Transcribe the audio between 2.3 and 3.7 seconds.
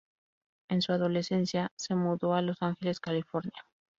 a Los Ángeles, California.